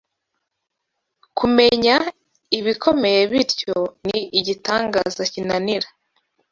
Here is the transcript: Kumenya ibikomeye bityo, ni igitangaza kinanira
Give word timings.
Kumenya 1.37 1.95
ibikomeye 2.57 3.21
bityo, 3.31 3.77
ni 4.05 4.19
igitangaza 4.39 5.21
kinanira 5.31 5.87